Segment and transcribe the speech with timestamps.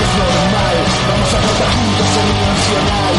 [0.00, 0.76] es normal
[1.08, 3.16] Vamos a cantar juntos en un nacional.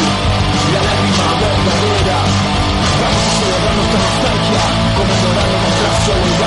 [0.73, 2.17] La lágrima verdadera.
[3.01, 4.63] Vamos a celebrar nuestra nostalgia
[4.97, 6.42] Conmemorando nuestra soledad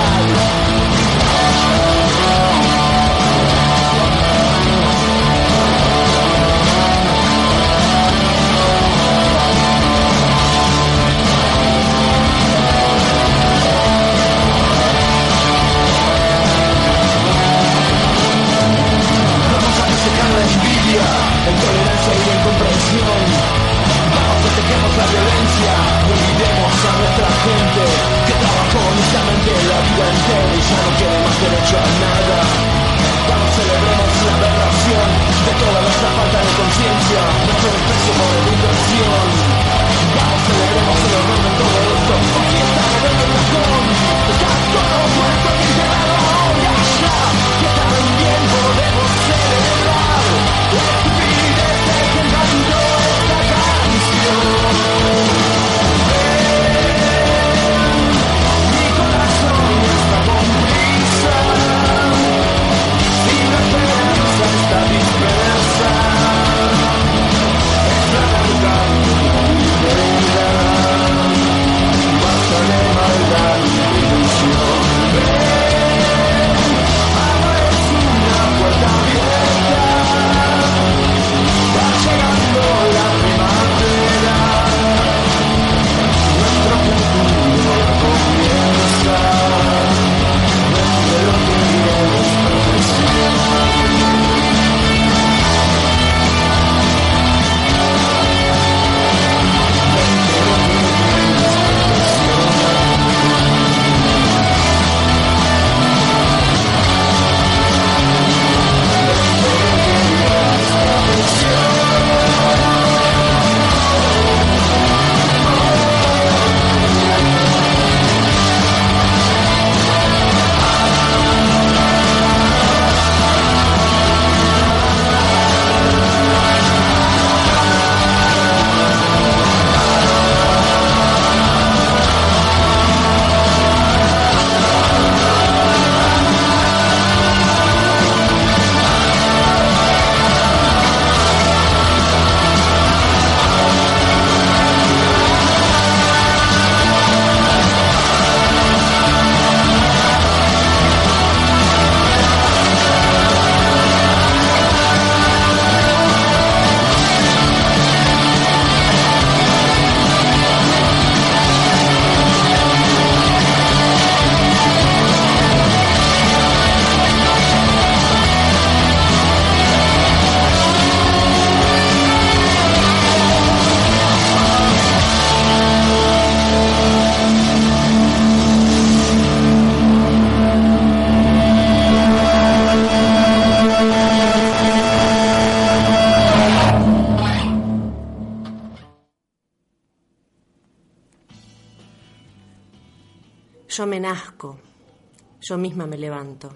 [195.85, 196.49] me levanto,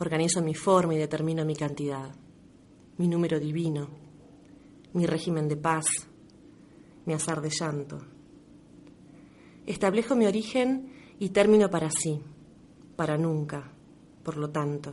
[0.00, 2.14] organizo mi forma y determino mi cantidad,
[2.98, 3.88] mi número divino,
[4.92, 5.86] mi régimen de paz,
[7.06, 7.98] mi azar de llanto.
[9.66, 12.20] Establezco mi origen y término para sí,
[12.96, 13.72] para nunca,
[14.22, 14.92] por lo tanto.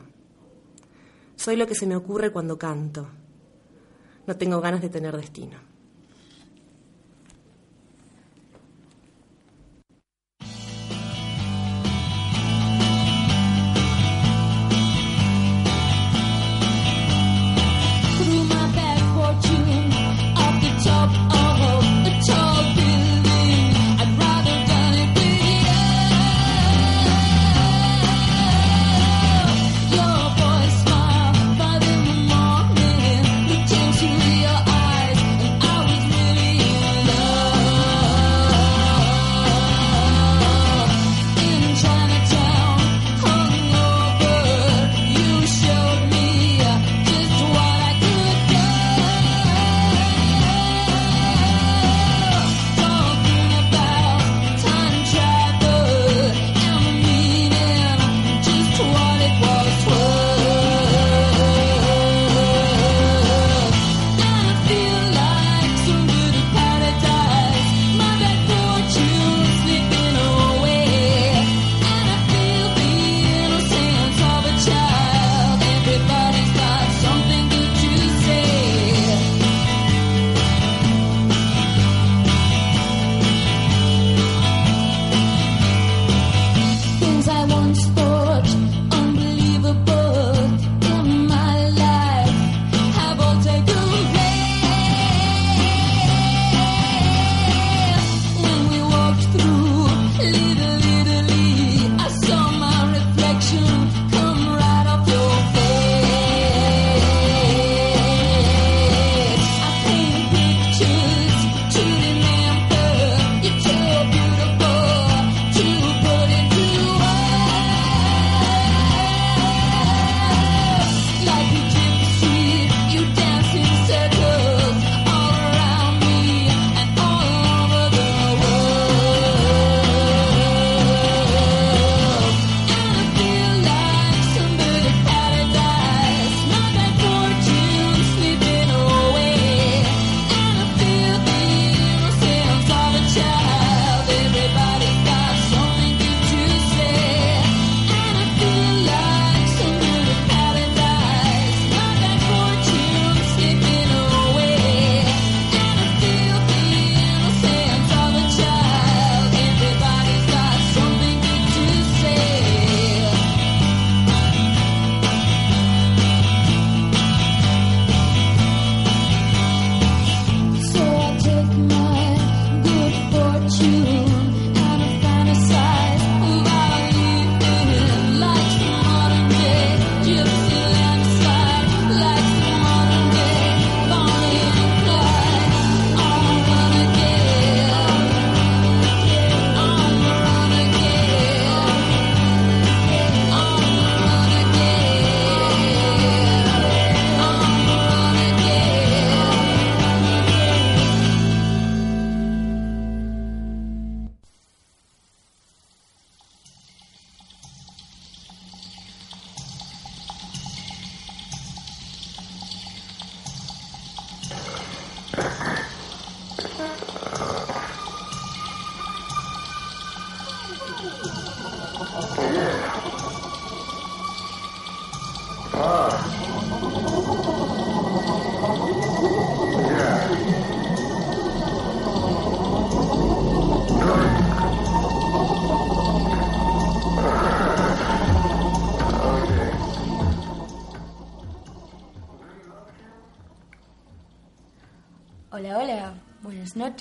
[1.35, 3.09] Soy lo que se me ocurre cuando canto.
[4.27, 5.70] No tengo ganas de tener destino.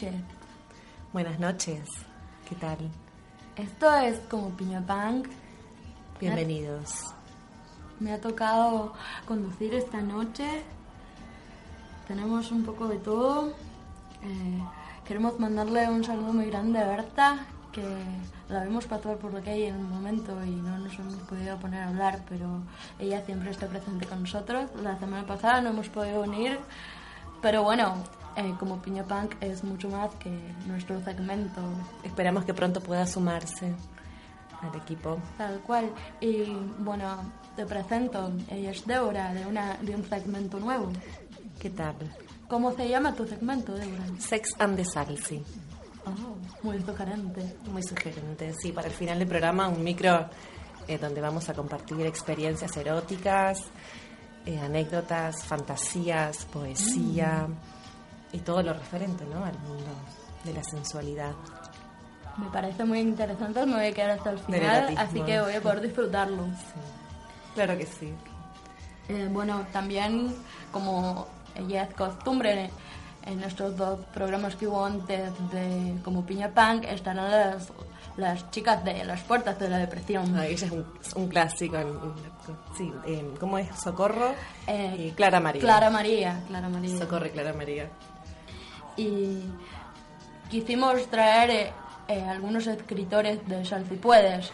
[0.00, 0.22] Noches.
[1.12, 1.88] Buenas noches.
[2.48, 2.78] ¿Qué tal?
[3.56, 5.28] Esto es como Piña Punk.
[6.18, 7.12] Bienvenidos.
[7.98, 8.94] Me ha tocado
[9.26, 10.62] conducir esta noche.
[12.08, 13.48] Tenemos un poco de todo.
[14.22, 14.62] Eh,
[15.06, 17.84] queremos mandarle un saludo muy grande a Berta, que
[18.48, 21.82] la vimos pasar por la calle en un momento y no nos hemos podido poner
[21.82, 22.62] a hablar, pero
[22.98, 24.70] ella siempre está presente con nosotros.
[24.82, 26.58] La semana pasada no hemos podido unir,
[27.42, 27.96] pero bueno,
[28.36, 30.30] eh, como Piña Punk es mucho más que
[30.66, 31.60] nuestro segmento.
[32.02, 33.74] Esperamos que pronto pueda sumarse.
[34.60, 35.18] al equipo.
[35.38, 35.90] Tal cual.
[36.20, 36.44] Y
[36.78, 40.90] bueno, te presento, ella es Débora, de, una, de un segmento nuevo.
[41.58, 41.94] ¿Qué tal?
[42.48, 44.04] ¿Cómo se llama tu segmento, Débora?
[44.18, 45.42] Sex and the Salsi.
[46.04, 47.56] Oh, muy sugerente.
[47.70, 48.72] Muy sugerente, sí.
[48.72, 50.28] Para el final del programa, un micro
[50.88, 53.64] eh, donde vamos a compartir experiencias eróticas,
[54.46, 57.46] eh, anécdotas, fantasías, poesía
[58.32, 59.44] y todo lo referente ¿no?
[59.44, 59.90] al mundo
[60.44, 61.32] de la sensualidad.
[62.36, 65.60] Me parece muy interesante, me voy a quedar hasta el final, así que voy a
[65.60, 66.44] poder disfrutarlo.
[67.54, 68.14] Claro que sí.
[69.08, 70.34] Eh, bueno, también
[70.70, 71.26] como
[71.68, 72.70] ya es costumbre
[73.26, 77.72] en estos dos programas que hubo antes de como Piña Punk estarán las,
[78.16, 80.32] las chicas de las puertas de la depresión.
[80.32, 81.76] No, ella es un, clásico.
[82.76, 83.68] sí, eh, ¿Cómo es?
[83.76, 84.32] Socorro
[84.66, 85.60] Eh, y Clara María.
[85.60, 86.98] Clara María, Clara María.
[86.98, 87.90] Socorro y Clara María.
[89.00, 89.44] Y
[90.50, 91.72] quisimos traer eh,
[92.08, 94.50] eh, algunos escritores de Sal si puedes.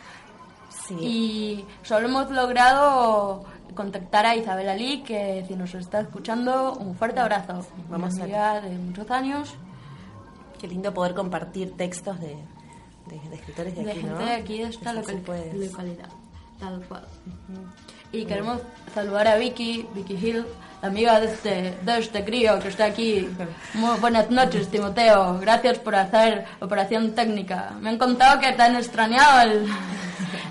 [0.86, 0.94] Sí.
[1.00, 7.20] Y solo hemos logrado contactar a Isabel Ali, que si nos está escuchando, un fuerte
[7.20, 7.66] abrazo.
[7.88, 9.54] Vamos Una a- amiga de muchos años,
[10.60, 12.34] Qué lindo poder compartir textos de,
[13.08, 14.24] de- de escritores de, de aquí, gente ¿no?
[14.24, 15.22] de aquí, de esta local-
[15.54, 16.08] localidad.
[16.58, 17.04] Tal cual.
[18.10, 18.62] Y queremos
[18.94, 20.46] saludar a Vicky, Vicky Hill,
[20.83, 23.28] amiga de este, de este crío que está aquí.
[23.75, 25.38] Muy buenas noches, Timoteo.
[25.40, 27.73] Gracias por hacer operación técnica.
[27.80, 29.66] Me han contado que te han extrañado el,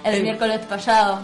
[0.03, 1.20] el miércoles pasado.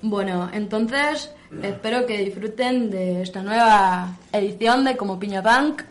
[0.00, 5.82] Bueno, entonces espero que disfruten de esta nueva edición de Como Piña Punk.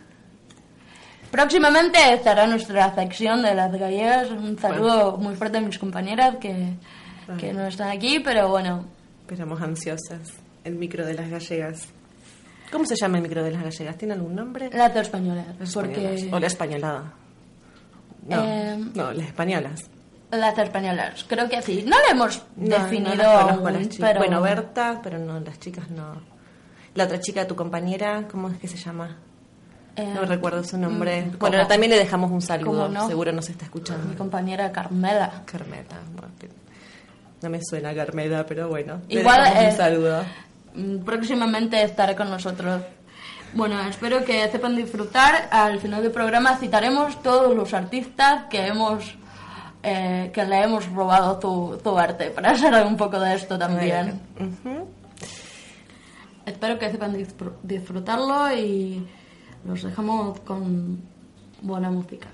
[1.30, 4.32] Próximamente estará nuestra sección de las gallegas.
[4.32, 6.77] Un saludo muy fuerte a mis compañeras que,
[7.39, 8.86] que no están aquí, pero bueno,
[9.22, 10.34] Esperamos ansiosas.
[10.63, 11.88] El micro de las gallegas.
[12.72, 13.98] ¿Cómo se llama el micro de las gallegas?
[13.98, 14.69] ¿Tiene algún nombre?
[14.72, 15.46] las dos españolas.
[15.60, 16.29] Las Porque.
[16.31, 17.13] O la españolada.
[18.27, 19.89] No, Eh, no, las españolas.
[20.31, 21.84] las españolas, creo que sí.
[21.88, 23.98] No lo hemos No, no definido las las aún, chicas.
[24.00, 26.22] pero Bueno, Berta, pero no, las chicas no.
[26.96, 29.17] La otra chica, tu compañera, ¿cómo es que se llama?
[29.96, 31.22] eh, No recuerdo su nombre.
[31.27, 31.67] mm, bueno, ¿cómo?
[31.67, 32.72] también le dejamos un saludo.
[32.84, 33.07] ¿Cómo no?
[33.07, 34.17] Seguro nos está mi escuchando.
[34.17, 35.43] compañera Carmela.
[35.46, 36.01] Carmela.
[36.13, 36.34] bueno,
[37.41, 39.01] no me suena Carmela, pero bueno.
[39.10, 40.24] Igual, dejamos eh, un saludo.
[40.75, 42.82] Mm, Próximamente estará con nosotros.
[43.53, 45.48] Bueno, espero que sepan disfrutar.
[45.51, 49.15] Al final del programa citaremos todos los artistas que hemos
[49.84, 54.20] eh, que le hemos robado tu, tu arte para hacer un poco de esto también.
[56.46, 59.06] Espero que sepan disfr- disfrutarlo y
[59.65, 61.00] los dejamos con
[61.62, 62.27] buena música.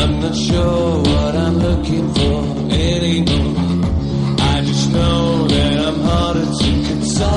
[0.00, 2.38] I'm not sure what I'm looking for
[2.72, 3.84] anymore.
[4.38, 7.28] I just know that I'm harder to console.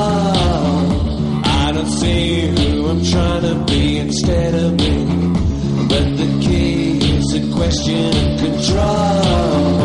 [1.44, 4.96] I don't see who I'm trying to be instead of me.
[5.90, 9.81] But the key is a question of control.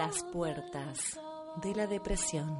[0.00, 1.20] Las puertas
[1.62, 2.58] de la depresión.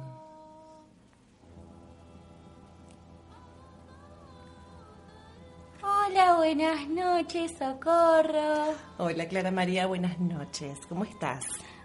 [5.81, 8.75] Hola, buenas noches, socorro.
[8.99, 10.77] Hola Clara María, buenas noches.
[10.87, 11.43] ¿Cómo estás?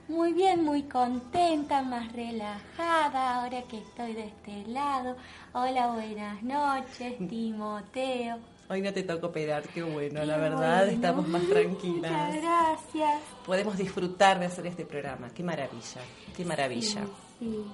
[0.08, 5.16] Muy bien, muy contenta, más relajada ahora que estoy de este lado.
[5.54, 8.55] Hola, buenas noches, Timoteo.
[8.68, 10.92] Hoy no te tocó operar, qué bueno, la verdad, bueno.
[10.92, 12.10] estamos más tranquilas.
[12.10, 13.22] Muchas gracias.
[13.44, 15.30] Podemos disfrutar de hacer este programa.
[15.30, 16.00] Qué maravilla,
[16.36, 17.04] qué maravilla.
[17.38, 17.64] Sí,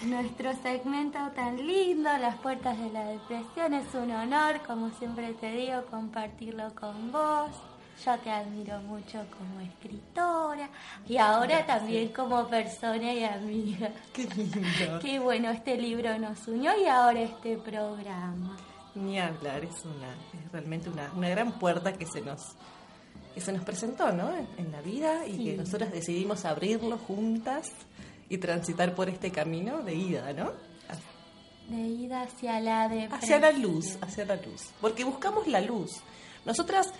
[0.00, 0.06] sí.
[0.06, 5.52] Nuestro segmento tan lindo, Las Puertas de la Depresión, es un honor, como siempre te
[5.52, 7.50] digo, compartirlo con vos.
[8.04, 10.70] Yo te admiro mucho como escritora
[11.06, 13.90] y ahora también como persona y amiga.
[14.12, 14.98] Qué lindo.
[15.02, 18.56] Qué bueno, este libro nos unió y ahora este programa.
[18.94, 20.12] Ni hablar, es una,
[20.44, 22.40] es realmente una, una gran puerta que se nos
[23.34, 24.34] que se nos presentó, ¿no?
[24.36, 25.44] En, en la vida y Sí.
[25.44, 27.70] que nosotras decidimos abrirlo juntas
[28.28, 30.50] y transitar por este camino de ida, ¿no?
[31.68, 33.14] De ida hacia la depresión.
[33.22, 34.70] Hacia la luz, hacia la luz.
[34.80, 36.00] Porque buscamos la luz.
[36.44, 36.92] Nosotras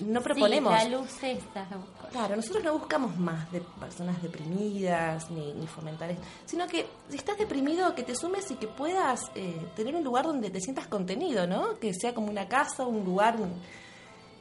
[0.00, 0.78] no proponemos.
[0.78, 1.66] Sí, la luz esa.
[2.10, 7.16] Claro, nosotros no buscamos más de personas deprimidas ni, ni fomentar esto, sino que si
[7.16, 10.86] estás deprimido, que te sumes y que puedas eh, tener un lugar donde te sientas
[10.86, 11.78] contenido, ¿no?
[11.78, 13.36] Que sea como una casa, un lugar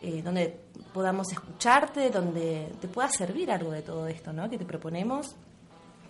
[0.01, 0.59] eh, donde
[0.93, 4.49] podamos escucharte, donde te pueda servir algo de todo esto, ¿no?
[4.49, 5.35] Que te proponemos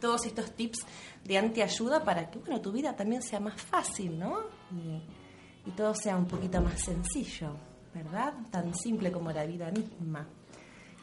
[0.02, 0.86] todos estos tips
[1.24, 4.40] de antiayuda para que, bueno, tu vida también sea más fácil, ¿no?
[4.72, 7.56] Y, y todo sea un poquito más sencillo,
[7.96, 8.34] ¿verdad?
[8.52, 10.28] Tan simple como la vida misma.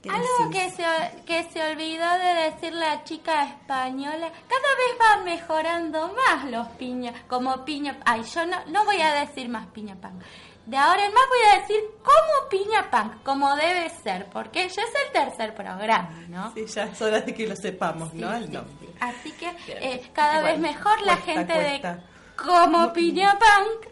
[0.03, 0.85] ¿Qué Algo que se,
[1.25, 7.13] que se olvidó de decir la chica española, cada vez van mejorando más los piña,
[7.29, 10.19] como piña, ay, yo no, no voy a decir más piña pan.
[10.67, 14.83] De ahora en más voy a decir como piña pan, como debe ser, porque ya
[14.83, 16.53] es el tercer programa, ¿no?
[16.55, 18.33] Sí, ya es hora de que lo sepamos, ¿no?
[18.35, 18.73] El sí, nombre.
[18.81, 18.89] sí.
[19.01, 21.95] Así que eh, cada Bueno, vez mejor la cuesta, gente cuesta.
[21.95, 22.03] de
[22.37, 23.87] como piña punk.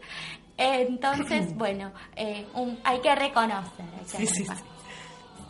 [0.61, 3.85] Entonces, bueno, eh, un- hay que reconocer.
[3.99, 4.53] hay que Sí, sí, sí.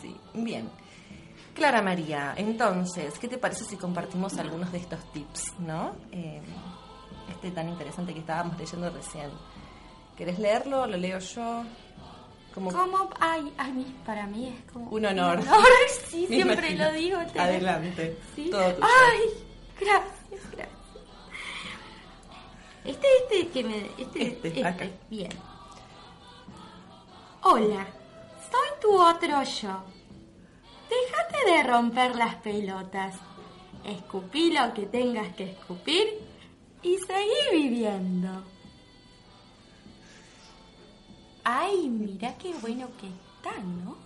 [0.00, 0.70] Sí, bien.
[1.54, 5.92] Clara María, entonces, ¿qué te parece si compartimos algunos de estos tips, no?
[6.12, 6.40] Eh,
[7.28, 9.30] este tan interesante que estábamos leyendo recién.
[10.16, 10.86] ¿Querés leerlo?
[10.86, 11.64] ¿Lo leo yo?
[12.54, 15.40] Como Como, ay, a mí, para mí es como Un honor.
[16.08, 16.84] sí, Me siempre imagino.
[16.84, 17.18] lo digo.
[17.32, 18.16] te- Adelante.
[18.34, 18.48] ¿Sí?
[18.50, 18.86] Todo tuyo.
[18.86, 19.20] Ay,
[19.78, 20.68] gracias, gracias.
[22.84, 24.88] Este, este, que me, este, Este, este, acá.
[25.08, 25.30] bien.
[27.42, 27.86] Hola,
[28.50, 29.82] soy tu otro yo.
[30.88, 33.14] Déjate de romper las pelotas.
[33.84, 36.06] Escupí lo que tengas que escupir
[36.82, 38.42] y seguí viviendo.
[41.44, 43.96] Ay, mira qué bueno que está, ¿no?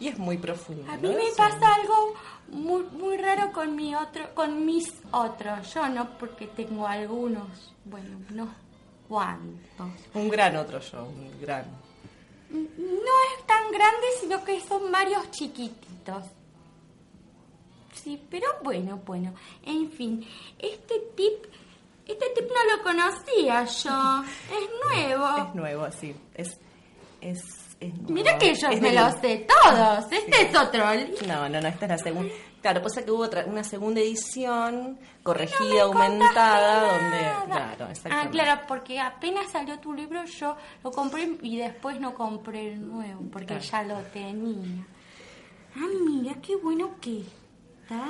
[0.00, 0.90] Y es muy profundo.
[0.90, 2.14] A mí me pasa algo
[2.48, 5.72] muy, muy raro con mi otro, con mis otros.
[5.74, 8.48] Yo no, porque tengo algunos, bueno, unos
[9.08, 9.88] cuantos.
[10.14, 11.64] un, un gran otro yo, un gran.
[12.50, 16.24] No es tan grande, sino que son varios chiquititos.
[17.92, 19.34] Sí, pero bueno, bueno.
[19.64, 20.26] En fin,
[20.58, 21.44] este tip,
[22.06, 24.24] este tip no lo conocía yo.
[24.50, 25.36] Es nuevo.
[25.48, 26.14] Es nuevo, sí.
[26.34, 26.58] Es.
[27.20, 27.40] Es.
[27.80, 27.94] Es.
[28.10, 30.04] Mira que yo Es me los sé todos.
[30.10, 30.46] Este Sí.
[30.50, 30.84] es otro.
[31.26, 32.32] No, no, no, esta es la segunda.
[32.60, 37.46] Claro, pasa que hubo otra, una segunda edición corregida, No aumentada, donde.
[37.46, 42.72] Claro, Ah, claro, porque apenas salió tu libro yo lo compré y después no compré
[42.72, 43.62] el nuevo porque Claro.
[43.62, 44.84] ya lo tenía.
[45.76, 47.20] Ah, mira qué bueno que
[47.82, 48.04] está.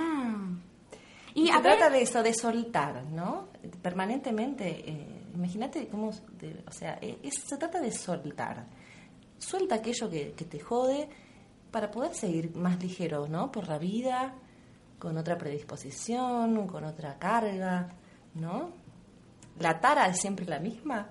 [1.35, 3.48] Y Y se ver, trata de eso, de soltar, ¿no?
[3.83, 8.64] Permanentemente, eh, imagínate cómo, de- o sea, es- se trata de soltar.
[9.38, 11.09] Suelta aquello que, que te jode
[11.70, 13.53] para poder seguir más ligero, ¿no?
[13.53, 14.35] Por la vida,
[14.98, 17.88] con otra predisposición, con otra carga,
[18.35, 18.70] ¿no?
[19.61, 21.11] ¿La tara es siempre la misma?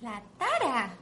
[0.00, 0.94] la tara.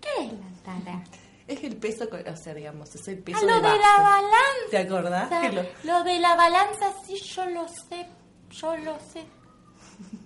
[0.00, 1.04] ¿Qué es la tara?
[1.46, 3.78] Es el peso, o sea, digamos, es el peso Ah, lo de base.
[3.78, 4.70] la balanza.
[4.70, 5.54] ¿Te acordás?
[5.54, 8.06] Lo- Lo de la balanza, sí, yo lo sé,
[8.50, 9.24] yo lo sé.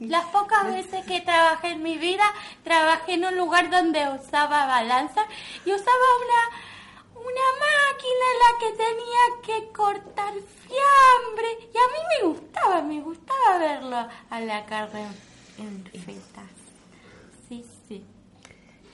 [0.01, 2.25] Las pocas veces que trabajé en mi vida,
[2.65, 5.23] trabajé en un lugar donde usaba balanza
[5.65, 11.71] y usaba una, una máquina en la que tenía que cortar fiambre.
[11.73, 15.07] Y a mí me gustaba, me gustaba verlo a la carne
[15.59, 16.51] en fetas.
[17.49, 18.05] Sí, sí.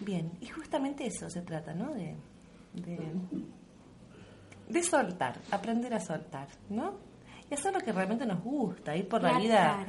[0.01, 1.93] Bien, y justamente eso se trata, ¿no?
[1.95, 2.17] De,
[2.75, 3.13] de,
[4.69, 6.95] de soltar, aprender a soltar, ¿no?
[7.51, 9.87] Y hacer lo que realmente nos gusta, ir por la, La vida.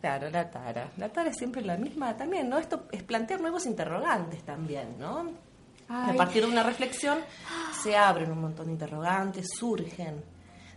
[0.00, 0.90] Claro, la tara.
[0.96, 2.58] La tara es siempre la misma también, ¿no?
[2.58, 5.30] Esto es plantear nuevos interrogantes también, ¿no?
[5.88, 6.14] Ay.
[6.14, 7.18] A partir de una reflexión
[7.82, 10.22] se abren un montón de interrogantes, surgen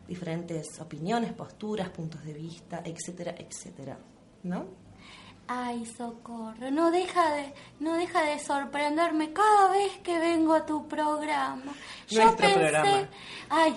[0.07, 3.97] diferentes opiniones, posturas, puntos de vista, etcétera, etcétera,
[4.43, 4.65] ¿no?
[5.47, 10.87] Ay, socorro, no deja de, no deja de sorprenderme cada vez que vengo a tu
[10.87, 11.73] programa.
[12.07, 13.09] Yo Nuestro pensé, programa.
[13.49, 13.75] ay,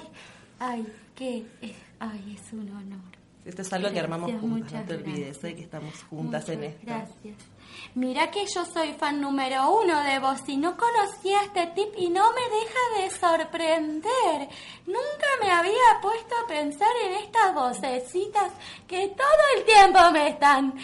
[0.60, 3.15] ay, que, eh, ay, es un honor.
[3.46, 5.44] Esto es algo que armamos juntas, no te olvides.
[5.44, 5.54] ¿eh?
[5.54, 6.80] que estamos juntas en esto.
[6.82, 7.36] Gracias.
[7.94, 12.10] Mira que yo soy fan número uno de vos y no conocía este tip y
[12.10, 14.48] no me deja de sorprender.
[14.86, 18.52] Nunca me había puesto a pensar en estas vocecitas
[18.88, 20.74] que todo el tiempo me están...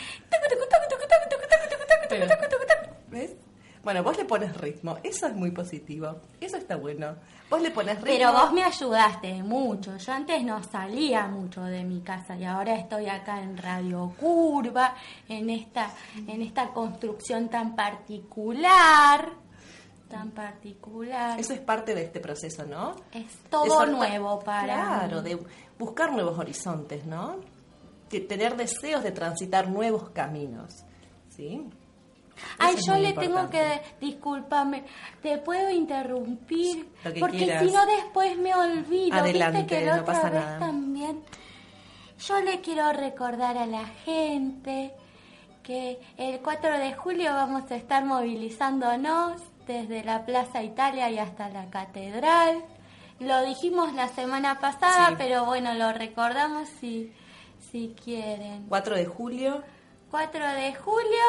[3.11, 3.37] ¿Ves?
[3.83, 7.17] Bueno, vos le pones ritmo, eso es muy positivo, eso está bueno.
[7.51, 8.13] Vos le pones ritmo.
[8.17, 9.97] Pero vos me ayudaste mucho.
[9.97, 14.95] Yo antes no salía mucho de mi casa y ahora estoy acá en Radio Curva,
[15.29, 15.91] en esta,
[16.29, 19.33] en esta construcción tan particular,
[20.09, 21.41] tan particular.
[21.41, 22.95] Eso es parte de este proceso, ¿no?
[23.13, 25.39] Es todo nuevo para Claro, de
[25.77, 27.37] buscar nuevos horizontes, ¿no?
[28.11, 30.85] De tener deseos de transitar nuevos caminos,
[31.31, 31.67] ¿sí?
[32.59, 34.85] Ay, yo le tengo que, discúlpame,
[35.23, 36.89] te puedo interrumpir,
[37.21, 39.17] porque si no después me olvido.
[39.17, 40.59] Adelante, Viste que la no otra pasa vez nada.
[40.59, 41.23] también.
[42.27, 44.93] Yo le quiero recordar a la gente
[45.63, 51.49] que el 4 de julio vamos a estar movilizándonos desde la Plaza Italia y hasta
[51.49, 52.65] la Catedral.
[53.21, 55.15] Lo dijimos la semana pasada, Sí.
[55.19, 57.13] pero bueno, lo recordamos si,
[57.71, 58.67] si quieren.
[58.69, 59.63] 4 de julio,
[60.11, 61.23] 4 de julio,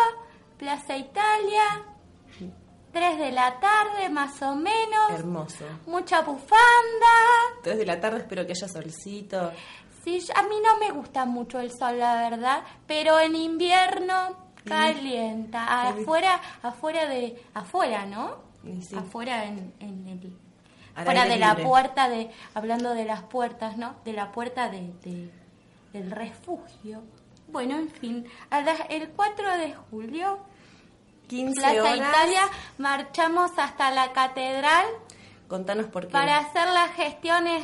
[0.63, 1.61] Plaza Italia,
[2.93, 5.65] 3 de la tarde más o menos, hermoso.
[5.87, 6.55] mucha bufanda.
[7.63, 9.51] 3 de la tarde espero que haya solcito.
[10.05, 15.89] Sí, a mí no me gusta mucho el sol, la verdad, pero en invierno calienta.
[15.89, 18.37] Afuera, afuera de, afuera, ¿no?
[18.87, 18.95] Sí.
[18.95, 20.37] Afuera en, en el,
[21.03, 23.95] fuera de la puerta de, hablando de las puertas, ¿no?
[24.05, 25.29] De la puerta de, de-
[25.91, 27.03] del refugio.
[27.49, 28.25] Bueno, en fin,
[28.89, 30.39] el 4 de julio
[31.27, 31.97] 15 Plaza horas.
[31.97, 32.41] Italia,
[32.77, 34.85] marchamos hasta la catedral
[35.47, 36.11] Contanos por qué.
[36.11, 37.63] para hacer las gestiones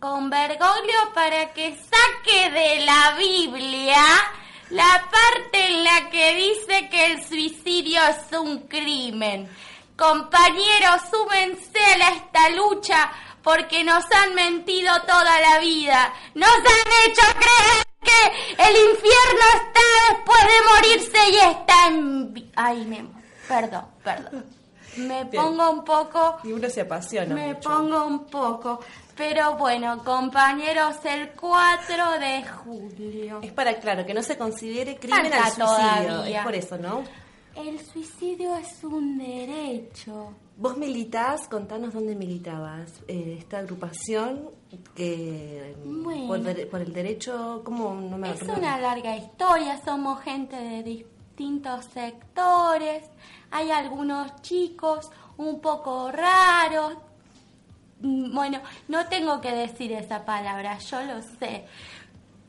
[0.00, 4.02] con Bergoglio para que saque de la Biblia
[4.70, 9.48] la parte en la que dice que el suicidio es un crimen.
[9.96, 13.10] Compañeros, súmense a esta lucha
[13.46, 16.12] porque nos han mentido toda la vida.
[16.34, 19.80] Nos han hecho creer que el infierno está
[20.10, 22.50] después de morirse y está en...
[22.56, 23.06] Ay, me...
[23.46, 24.44] Perdón, perdón.
[24.96, 25.44] me Bien.
[25.44, 27.70] pongo un poco Y uno se apasiona Me mucho.
[27.70, 28.80] pongo un poco.
[29.16, 33.38] Pero bueno, compañeros, el 4 de julio.
[33.42, 36.08] Es para, claro, que no se considere crimen Falta al suicidio.
[36.14, 36.38] todavía.
[36.40, 37.04] Es por eso, ¿no?
[37.56, 40.34] El suicidio es un derecho.
[40.58, 42.92] Vos militás, contanos dónde militabas.
[43.08, 44.50] Eh, esta agrupación
[44.94, 46.44] que Bueno.
[46.70, 53.08] por, el derecho, ¿cómo no me Es una larga historia, somos gente de distintos sectores.
[53.50, 56.94] Hay algunos chicos un poco raros.
[58.00, 61.64] Mm, Bueno, no tengo que decir esa palabra, yo lo sé.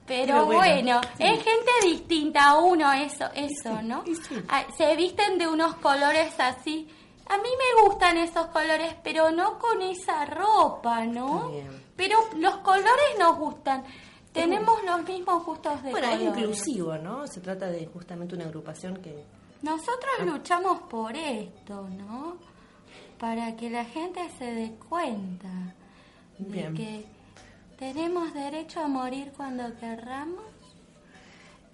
[0.07, 1.23] Pero, Pero bueno, bueno, sí.
[1.23, 4.03] es gente distinta a uno, eso, eso, ¿no?
[4.05, 4.41] Sí.
[4.47, 6.87] Ah, Se visten de unos colores así.
[7.29, 11.49] A mí me gustan esos colores, pero no con esa ropa, ¿no?
[11.49, 11.67] Bien.
[11.97, 13.83] Pero los colores nos gustan.
[14.31, 17.27] Tenemos los mismos gustos de Bueno, es inclusivo, ¿no?
[17.27, 19.25] Se trata de justamente una agrupación que...
[19.61, 20.23] Nosotros Ah.
[20.23, 22.37] luchamos por esto, ¿no?
[23.19, 25.49] Para que la gente se dé cuenta
[26.37, 26.73] Bien.
[26.75, 27.05] de que
[27.77, 30.43] tenemos derecho a morir cuando querramos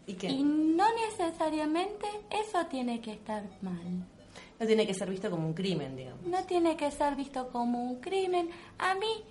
[0.05, 4.05] Y que y no necesariamente eso tiene que estar mal.
[4.59, 6.25] no tiene que ser visto como un crimen, digamos.
[6.25, 8.49] No tiene que ser visto como un crimen.
[8.79, 9.23] A mí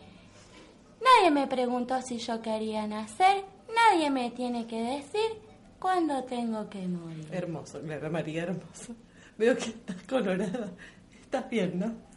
[1.02, 5.30] nadie me preguntó si yo quería nacer, nadie me tiene que decir
[5.78, 7.28] cuándo tengo que morir.
[7.32, 8.94] Hermoso, Clara María, hermoso.
[9.38, 10.70] Veo que estás colorada.
[11.20, 12.11] Estás bien, ¿no?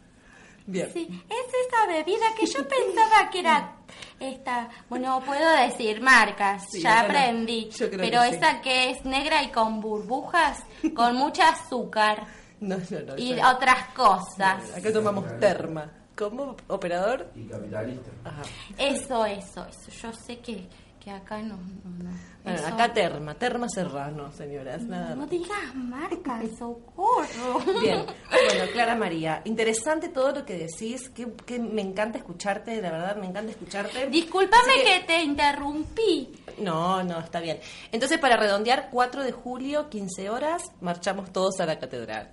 [0.66, 0.90] Bien.
[0.92, 3.72] Sí, es esa bebida que yo pensaba que era
[4.18, 8.34] esta, bueno, puedo decir marcas, Sí, ya aprendí, Yo creo pero que sí.
[8.36, 12.26] esa que es negra y con burbujas, con mucha azúcar
[12.60, 13.16] No, no, no.
[13.18, 14.74] y otras cosas.
[14.76, 15.90] Acá tomamos terma.
[16.16, 17.30] ¿Cómo, operador?
[17.34, 18.10] y capitalista.
[18.24, 18.42] Ajá.
[18.78, 19.90] Eso, eso, eso.
[20.02, 20.66] Yo sé que,
[21.06, 22.10] que acá no, no, no.
[22.42, 25.30] Bueno, Eso- acá terma, terma serrano, señoras, nada No más.
[25.30, 27.60] digas marcas, socorro.
[27.80, 32.90] Bien, bueno, Clara María, interesante todo lo que decís, que, que me encanta escucharte, la
[32.90, 34.08] verdad, me encanta escucharte.
[34.08, 36.32] Discúlpame que te interrumpí.
[36.58, 37.60] No, no, está bien.
[37.92, 42.32] Entonces, para redondear, 4 de julio, 15 horas, marchamos todos a la catedral.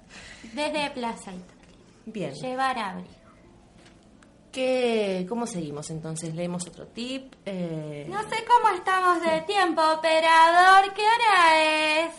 [0.52, 1.46] Desde Plaza Italia.
[2.08, 2.34] Bien.
[2.34, 3.10] Llevar abrigo.
[4.54, 6.34] ¿Qué, ¿Cómo seguimos entonces?
[6.36, 7.34] ¿Leemos otro tip?
[7.46, 10.94] Eh, No sé cómo estamos de tiempo, operador.
[10.94, 12.12] ¿Qué hora es?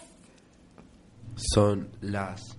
[1.36, 2.58] Son las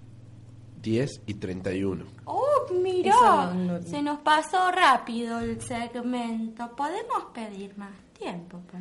[0.81, 2.05] 10 y 31.
[2.23, 2.45] ¡Oh,
[2.81, 3.53] miró!
[3.53, 6.73] No- Se nos pasó rápido el segmento.
[6.75, 8.59] ¿Podemos pedir más tiempo?
[8.71, 8.79] para-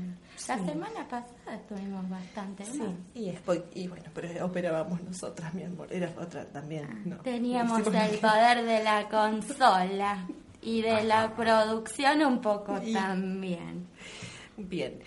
[0.58, 2.90] La semana pasada estuvimos bastante Sí, más.
[3.14, 5.92] y, después- y bueno, pero operábamos nosotras, mi amor.
[5.92, 7.02] Era otra también.
[7.04, 7.16] No.
[7.16, 10.24] Ah, Teníamos Hicimos- el poder de la consola
[10.64, 13.86] y de la producción un poco Y- también.
[14.56, 15.00] Bien.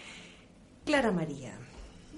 [0.85, 1.57] Clara María.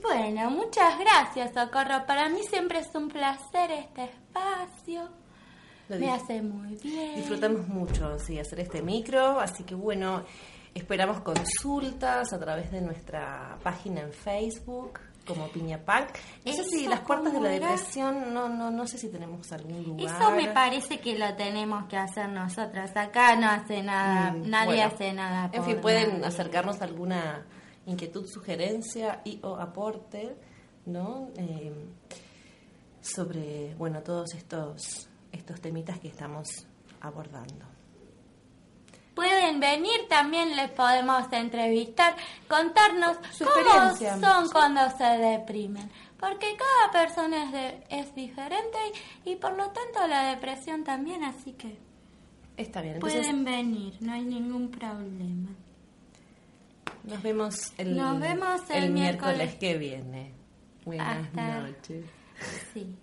[0.02, 2.06] Bueno, muchas gracias, Socorro.
[2.06, 5.10] Para mí siempre es un placer este espacio.
[5.90, 7.16] Lo Me hace muy bien.
[7.16, 10.24] Disfrutamos mucho, sí, hacer este micro, así que bueno,
[10.76, 15.00] esperamos consultas a través de nuestra página en Facebook
[15.30, 16.20] como Piña Pack.
[16.46, 19.50] No sé si ¿Eso las puertas de la depresión, no, no, no sé si tenemos
[19.54, 20.22] algún lugar.
[20.22, 22.92] Eso me parece que lo tenemos que hacer nosotras.
[22.98, 24.92] Acá no hace nada, Mm, nadie bueno.
[24.94, 25.50] hace nada.
[25.54, 26.26] En fin, pueden nadie.
[26.26, 27.46] acercarnos alguna
[27.86, 30.36] inquietud, sugerencia y o aporte,
[30.86, 31.30] ¿no?
[31.38, 31.74] Eh,
[33.02, 36.48] sobre, bueno, todos estos, estos temitas que estamos
[37.02, 37.66] abordando.
[39.20, 42.16] Pueden venir, también les podemos entrevistar,
[42.48, 45.90] contarnos Su cómo son cuando se deprimen.
[46.20, 48.78] Porque cada persona es, de- es diferente
[49.26, 51.78] y, y por lo tanto la depresión también, así que
[52.58, 55.50] Está bien, entonces pueden venir, no hay ningún problema.
[57.04, 59.36] nos vemos el, Nos vemos el miércoles.
[59.38, 59.56] miércoles.
[59.56, 60.34] que viene.
[60.86, 62.06] Buenas Hasta- noches.
[62.74, 62.96] Sí.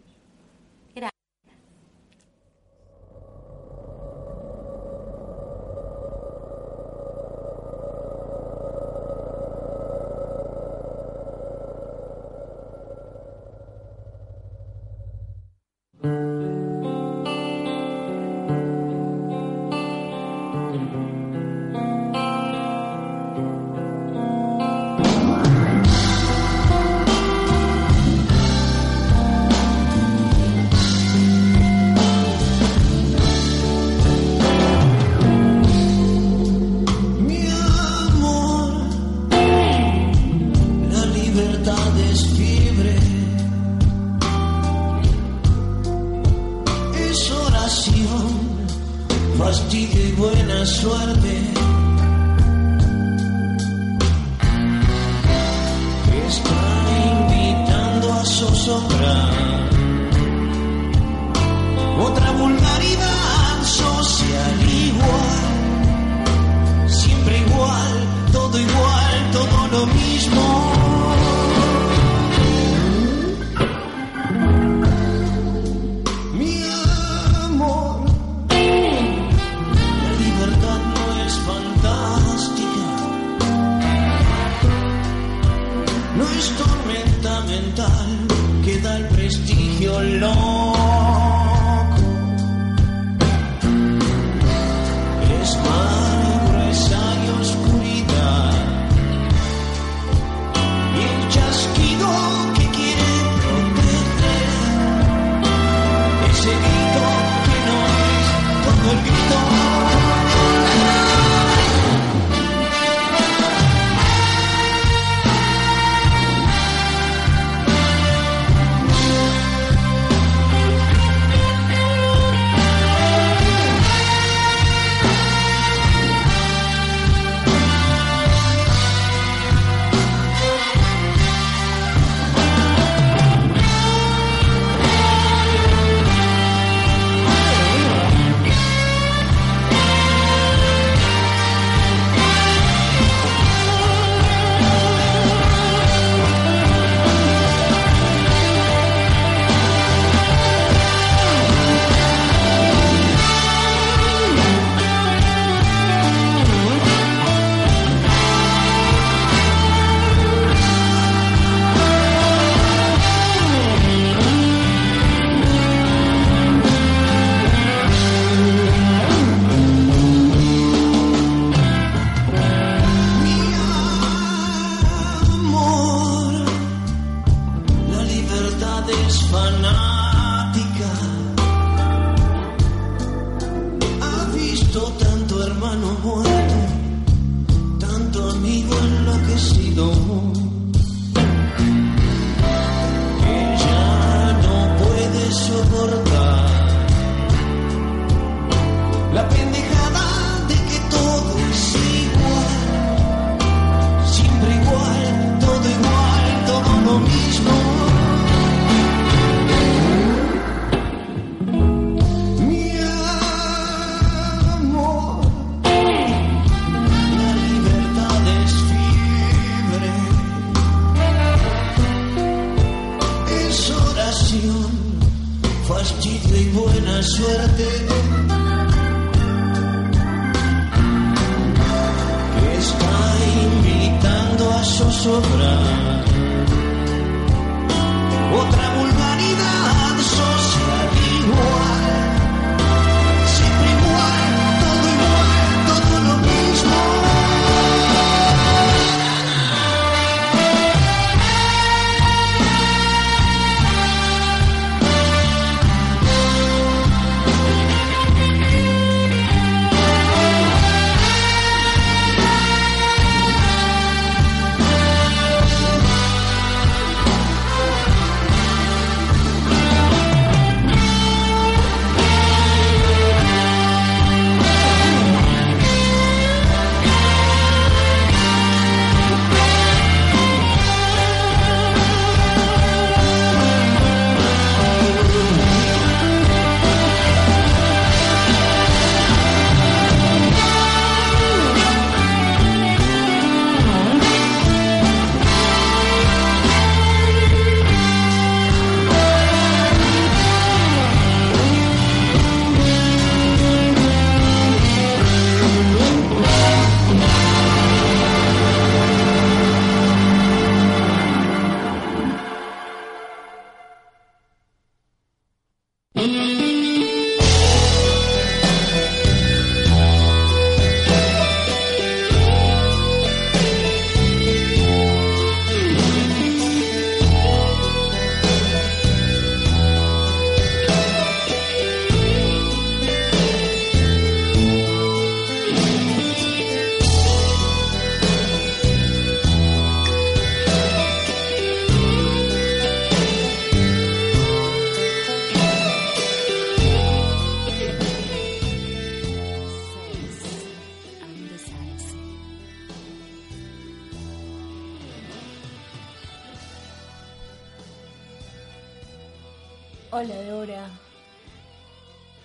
[359.92, 360.68] Hola Dora.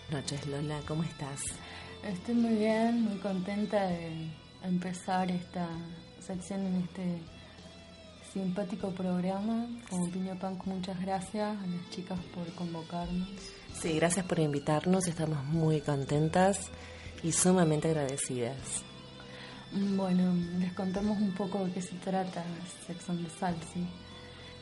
[0.10, 0.80] noches, Lola.
[0.88, 1.40] ¿Cómo estás?
[2.04, 4.32] Estoy muy bien, muy contenta de
[4.64, 5.70] empezar esta
[6.20, 7.22] sección en este
[8.34, 9.68] simpático programa.
[9.90, 13.30] Como Piña Punk, muchas gracias a las chicas por convocarnos.
[13.80, 15.08] Sí, gracias por invitarnos.
[15.08, 16.72] Estamos muy contentas
[17.22, 18.84] y sumamente agradecidas.
[19.72, 22.44] Bueno, les contamos un poco de qué se trata
[23.08, 23.86] on the Salsi.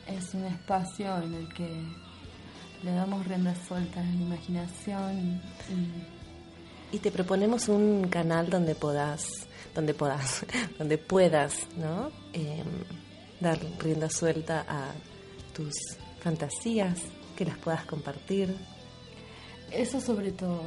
[0.06, 2.09] Es un espacio en el que
[2.82, 9.46] le damos rienda suelta a la imaginación y Y te proponemos un canal donde puedas,
[9.74, 10.44] donde puedas,
[10.78, 12.10] donde puedas, ¿no?
[12.32, 12.66] Em,
[13.40, 14.92] dar rienda suelta a
[15.54, 15.74] tus
[16.20, 17.00] fantasías,
[17.36, 18.56] que las puedas compartir.
[19.70, 20.62] Eso sobre todo.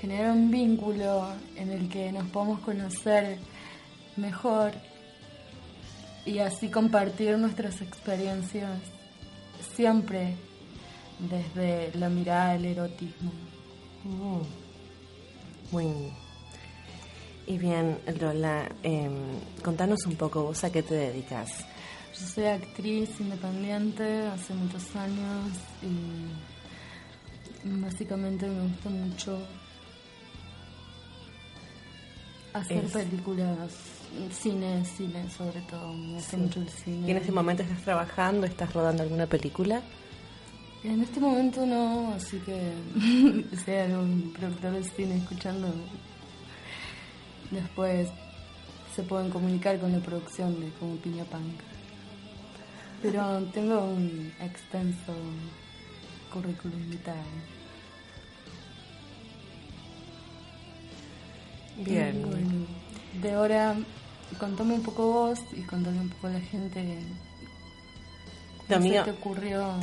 [0.00, 3.38] Genera un vínculo en el que nos podemos conocer
[4.16, 4.72] mejor
[6.26, 8.80] y así compartir nuestras experiencias
[9.74, 10.34] siempre
[11.18, 13.32] desde la mirada del erotismo.
[14.04, 14.40] Mm.
[15.72, 16.12] Muy.
[17.46, 19.12] Y bien, Lola, em,
[19.62, 21.64] contanos un poco vos a qué te dedicas.
[22.18, 25.50] Yo soy actriz independiente hace muchos años
[25.82, 29.38] y básicamente me gusta mucho
[32.52, 33.70] hacer Es- películas,
[34.32, 37.08] cine, cine sobre todo, me gusta mucho el cine.
[37.08, 39.82] ¿Y en este momento estás trabajando, estás rodando alguna película?
[40.84, 42.72] En este momento no, así que
[43.70, 45.72] hay algún productor de cine escuchando,
[47.50, 48.08] después
[48.94, 51.60] se pueden comunicar con la producción de Como Piña Punk.
[53.00, 55.14] Pero tengo un extenso
[56.32, 57.14] currículum vitae.
[61.78, 62.22] Bien.
[62.22, 62.66] Bueno,
[63.20, 63.76] de ahora,
[64.38, 66.98] contame un poco vos y contame un poco la gente.
[68.68, 69.74] ¿Qué se te ocurrió?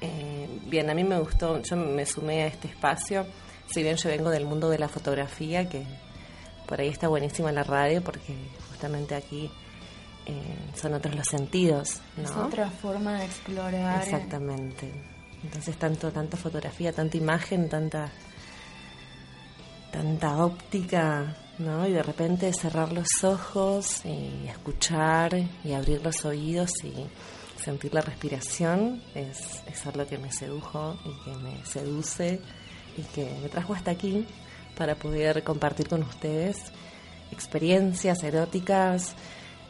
[0.00, 3.26] Eh, bien, a mí me gustó, yo me sumé a este espacio,
[3.66, 5.84] si bien yo vengo del mundo de la fotografía, que
[6.66, 8.34] por ahí está buenísima la radio, porque
[8.70, 9.50] justamente aquí
[10.26, 12.24] eh, son otros los sentidos, ¿no?
[12.24, 14.02] Es otra forma de explorar.
[14.02, 14.90] Exactamente.
[15.42, 18.10] Entonces tanto tanta fotografía, tanta imagen, tanta
[19.94, 21.86] tanta óptica, ¿no?
[21.86, 25.32] Y de repente cerrar los ojos y escuchar
[25.62, 26.92] y abrir los oídos y
[27.62, 32.40] sentir la respiración es, es algo que me sedujo y que me seduce
[32.96, 34.26] y que me trajo hasta aquí
[34.76, 36.56] para poder compartir con ustedes
[37.30, 39.14] experiencias eróticas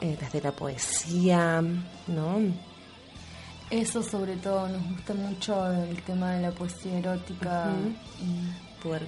[0.01, 1.61] eh, desde la poesía,
[2.07, 2.41] ¿no?
[3.69, 7.73] Eso sobre todo, nos gusta mucho el tema de la poesía erótica.
[8.23, 9.07] Y Poder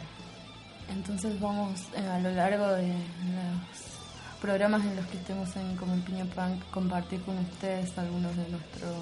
[0.91, 5.97] entonces vamos eh, a lo largo de los programas en los que estemos en Como
[6.05, 8.97] Piña Punk compartir con ustedes algunos de nuestros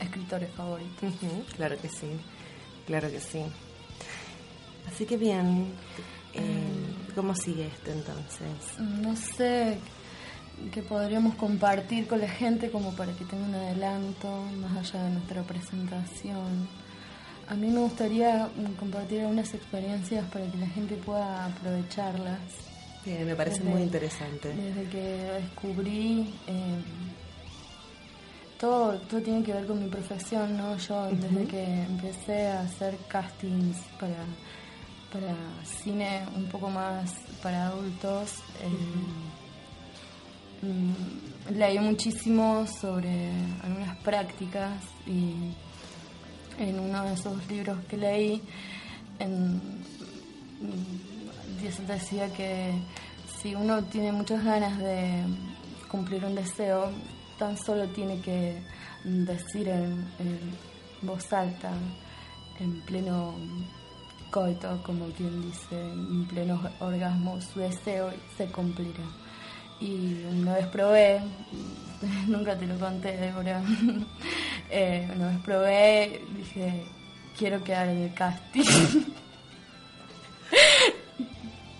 [0.00, 1.14] escritores favoritos.
[1.56, 2.10] Claro que sí,
[2.86, 3.44] claro que sí.
[4.88, 5.72] Así que bien,
[6.34, 8.78] eh, ¿cómo sigue esto entonces?
[8.78, 9.78] No sé
[10.72, 15.10] qué podríamos compartir con la gente como para que tenga un adelanto más allá de
[15.10, 16.68] nuestra presentación.
[17.52, 22.40] A mí me gustaría mm, compartir algunas experiencias para que la gente pueda aprovecharlas.
[23.04, 24.54] Bien, me parece Desde- muy interesante.
[24.54, 25.02] Desde que
[25.42, 26.82] descubrí, eh,
[28.58, 30.78] todo, todo tiene que ver con mi profesión, ¿no?
[30.78, 34.24] Yo desde que empecé a hacer castings para,
[35.12, 35.36] para
[35.82, 38.30] cine un poco más para adultos,
[40.62, 43.30] eh, mm, leí muchísimo sobre
[43.62, 44.72] algunas prácticas
[45.06, 45.34] y
[46.62, 48.42] en uno de esos libros que leí,
[49.18, 52.72] en, mm, decía que
[53.40, 55.24] si uno tiene muchas ganas de
[55.88, 56.90] cumplir un deseo,
[57.38, 58.62] tan solo tiene que
[59.04, 60.06] decir en,
[61.02, 61.72] voz alta,
[62.60, 63.34] en pleno
[64.30, 69.04] coito, como quien dice, en pleno orgasmo, su deseo se cumplirá.
[69.80, 71.20] Y una vez probé,
[72.28, 73.62] nunca te lo conté, Débora,
[74.70, 76.84] eh, una vez probé, dije,
[77.36, 78.62] quiero quedar en el casting.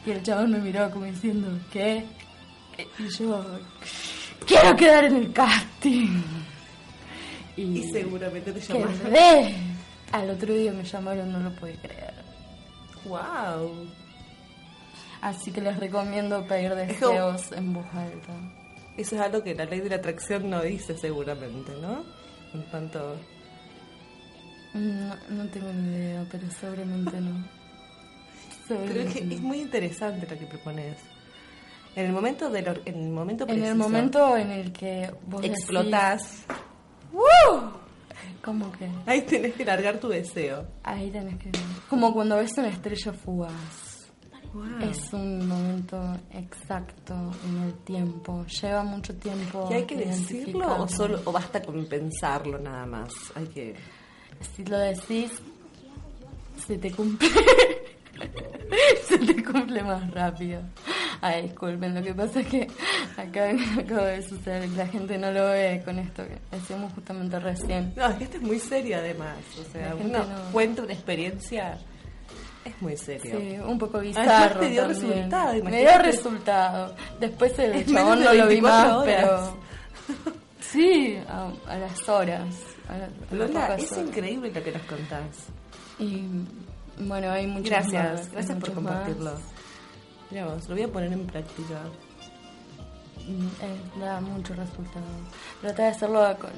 [0.06, 2.04] y el chabón me miró como diciendo, ¿qué?
[2.98, 3.44] Y yo,
[4.46, 6.22] quiero quedar en el casting.
[7.56, 8.98] Y seguramente te llamaron.
[8.98, 9.54] quedé.
[10.12, 12.14] Al otro día me llamaron, no lo pude creer.
[13.04, 13.88] ¡Wow!
[15.20, 18.32] Así que les recomiendo pedir deseos en voz alta.
[18.96, 22.04] Eso es algo que la ley de la atracción no dice seguramente, ¿no?
[22.54, 23.16] En cuanto...
[24.74, 27.44] No, no tengo ni idea, pero seguramente no.
[28.68, 29.34] Creo Seguramente que no.
[29.34, 30.96] es muy interesante lo que propones.
[31.94, 35.10] En el momento del or- en el momento En el preciso, momento en el que
[35.26, 36.44] vos decís, explotas.
[37.12, 37.70] ¡Woo!
[38.42, 40.66] Como que Ahí tenés que largar tu deseo.
[40.84, 41.50] ahí tenés que...
[41.90, 43.91] Como cuando ves una estrella fugaz.
[44.54, 44.64] Wow.
[44.90, 47.14] Es un momento exacto
[47.48, 48.44] en el tiempo.
[48.46, 49.68] Lleva mucho tiempo.
[49.70, 53.10] ¿Y hay que decirlo o solo o basta con pensarlo nada más?
[53.34, 53.74] Hay que
[54.54, 55.30] Si lo decís,
[56.66, 57.28] se te cumple.
[59.08, 60.60] se te cumple más rápido.
[61.20, 62.66] Ay, disculpen, lo que pasa es que
[63.16, 67.92] acá acaba de suceder, la gente no lo ve con esto que decíamos justamente recién.
[67.96, 69.36] No, es que esto es muy serio además.
[69.60, 71.78] O sea, uno no- cuenta una experiencia.
[72.64, 73.38] Es muy serio.
[73.40, 74.60] Sí, un poco bizarro.
[74.60, 75.10] te dio también.
[75.10, 76.02] resultado, Me dio imagínate.
[76.02, 76.94] resultado.
[77.18, 79.04] Después el Es chabón no lo vi 24 más, horas.
[79.26, 79.56] pero.
[80.60, 82.54] Sí, a, a las horas.
[82.88, 84.06] a la- a las Lola, es horas.
[84.06, 85.26] increíble lo que nos contás.
[85.98, 86.24] Y
[86.98, 88.92] bueno, hay muchos Gracias, más, hay gracias por muchos más.
[88.94, 89.32] compartirlo.
[90.30, 91.80] Mira vos, lo voy a poner en práctica.
[93.26, 95.04] Mm, eh, da mucho resultado.
[95.60, 96.50] Trata de hacerlo con,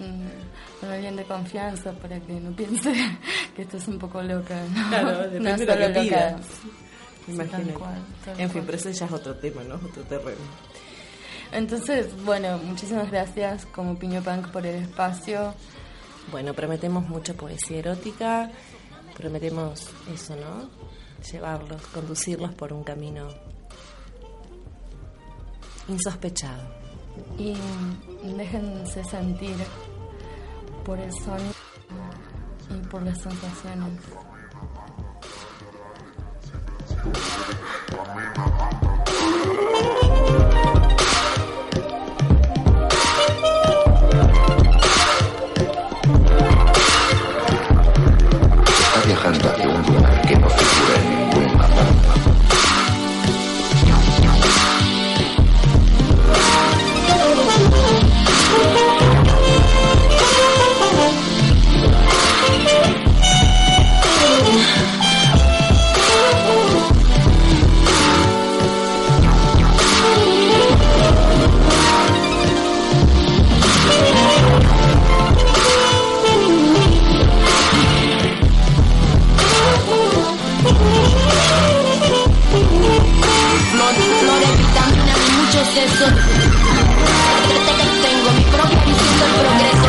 [0.80, 2.92] con alguien de confianza para que no piense
[3.56, 4.56] que estás un poco loca.
[4.74, 4.88] ¿no?
[4.88, 6.40] Claro, depende No de lo que pidas.
[7.28, 7.64] Imagínate.
[7.64, 8.64] tal cual, tal en fin, cual.
[8.66, 9.74] pero ese ya es otro tema, ¿no?
[9.76, 10.40] Otro terreno.
[11.52, 15.54] Entonces, bueno, muchísimas gracias como Piño Punk por el espacio.
[16.30, 18.50] Bueno, prometemos mucha poesía erótica,
[19.16, 20.68] prometemos eso, ¿no?
[21.30, 23.28] Llevarlos, conducirlos por un camino
[25.88, 26.62] insospechado.
[27.38, 27.56] Y
[28.36, 29.56] déjense sentir
[30.84, 31.54] por el sonido
[32.70, 34.00] y por las sensaciones.
[85.74, 86.06] Sexo.
[88.02, 89.88] Tengo mi propia visión del progreso.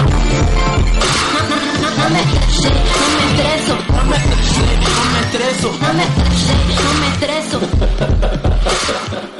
[1.97, 3.73] No me estresé, no me estreso.
[3.93, 5.67] No me estresé, no me estreso.
[5.81, 7.57] No me estresé, no me estreso.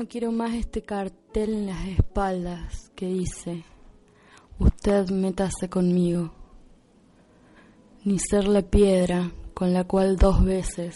[0.02, 3.64] No quiero más este cartel en las espaldas que dice,
[4.58, 6.32] usted métase conmigo,
[8.04, 10.96] ni ser la piedra con la cual dos veces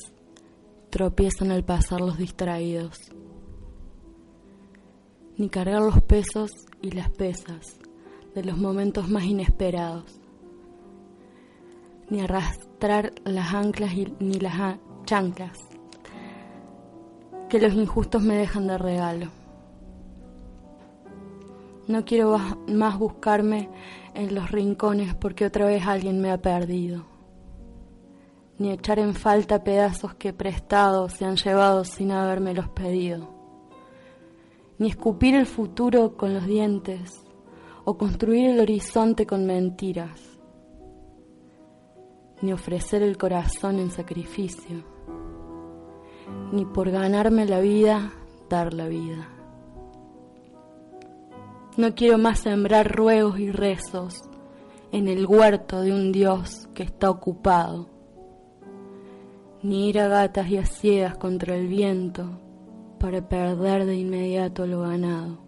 [0.89, 2.97] tropiezan al pasar los distraídos,
[5.37, 6.49] ni cargar los pesos
[6.81, 7.77] y las pesas
[8.33, 10.19] de los momentos más inesperados,
[12.09, 15.74] ni arrastrar las anclas ni las chanclas
[17.55, 19.27] que los injustos me dejan de regalo.
[21.87, 22.37] No quiero
[22.67, 23.69] más buscarme
[24.13, 27.05] en los rincones porque otra vez alguien me ha perdido.
[28.57, 33.29] Ni echar en falta pedazos que prestados se han llevado sin habérmelos pedido.
[34.77, 37.23] Ni escupir el futuro con los dientes
[37.85, 40.19] o construir el horizonte con mentiras.
[42.41, 44.94] Ni ofrecer el corazón en sacrificio
[46.51, 48.11] ni por ganarme la vida
[48.49, 49.29] dar la vida.
[51.77, 54.23] No quiero más sembrar ruegos y rezos
[54.91, 57.89] en el huerto de un Dios que está ocupado,
[59.61, 62.39] ni ir a gatas y a ciegas contra el viento
[62.99, 65.39] para perder de inmediato lo ganado,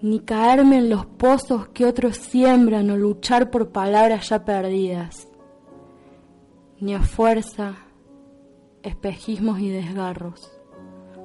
[0.00, 5.26] ni caerme en los pozos que otros siembran o luchar por palabras ya perdidas,
[6.78, 7.89] ni a fuerza
[8.82, 10.50] espejismos y desgarros,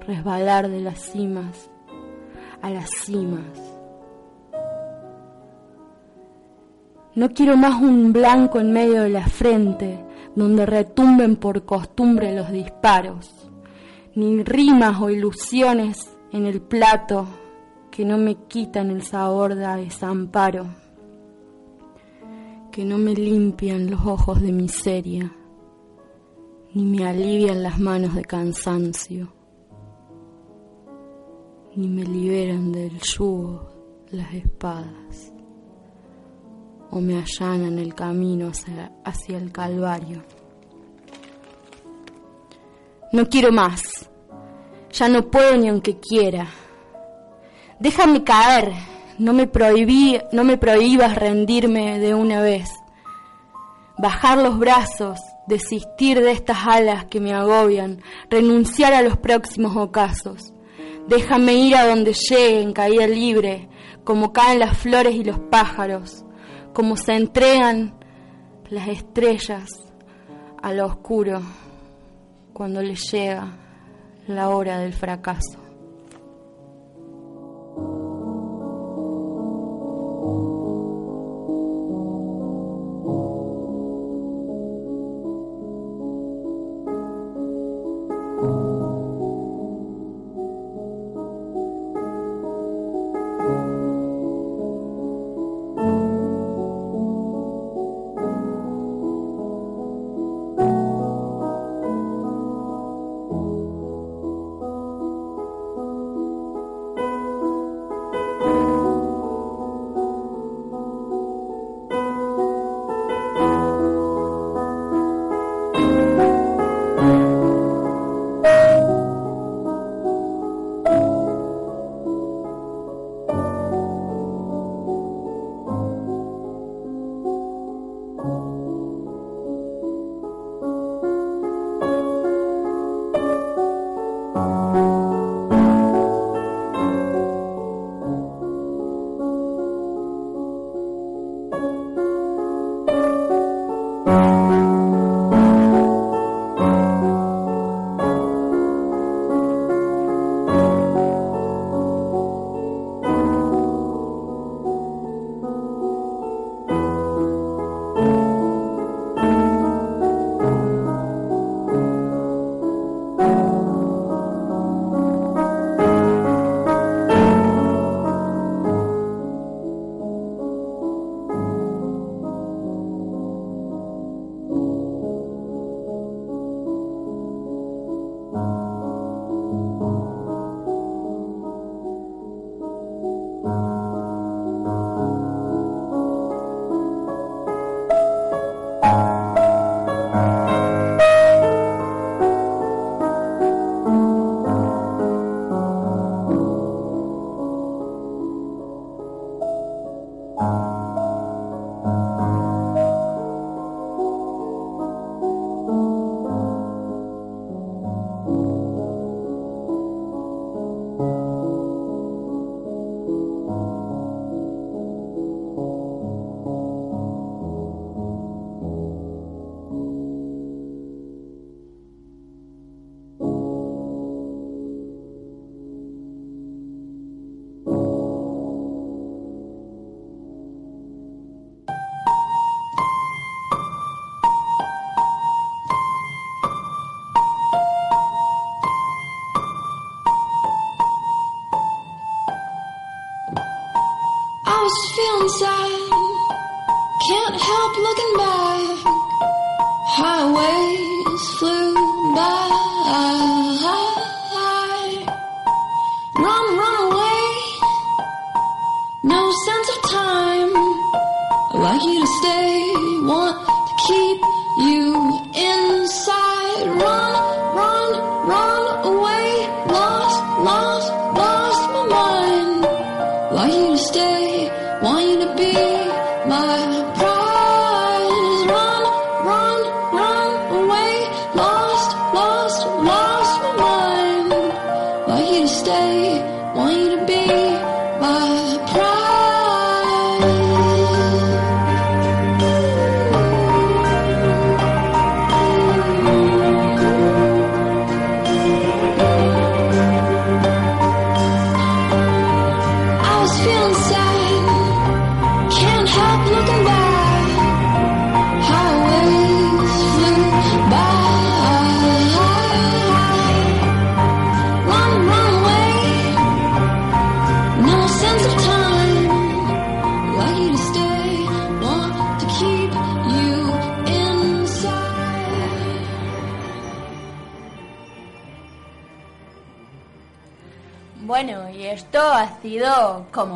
[0.05, 1.69] resbalar de las cimas
[2.61, 3.45] a las cimas.
[7.15, 10.03] No quiero más un blanco en medio de la frente
[10.35, 13.49] donde retumben por costumbre los disparos,
[14.15, 17.25] ni rimas o ilusiones en el plato
[17.89, 20.65] que no me quitan el sabor de desamparo,
[22.71, 25.31] que no me limpian los ojos de miseria
[26.75, 29.31] ni me alivian las manos de cansancio,
[31.73, 33.69] ni me liberan del yugo
[34.11, 35.31] las espadas,
[36.91, 40.21] o me allanan el camino hacia, el Calvario.
[43.13, 44.09] No quiero más,
[44.91, 46.45] ya no puedo ni aunque quiera.
[47.79, 48.73] Déjame caer,
[49.17, 52.69] no me prohibí, no me prohíbas rendirme de una vez.
[53.97, 60.53] Bajar los brazos, desistir de estas alas que me agobian, renunciar a los próximos ocasos.
[61.07, 63.69] Déjame ir a donde llegue en caída libre,
[64.03, 66.25] como caen las flores y los pájaros,
[66.73, 67.99] como se entregan
[68.69, 69.69] las estrellas
[70.61, 71.41] a lo oscuro
[72.53, 73.57] cuando les llega
[74.27, 75.59] la hora del fracaso.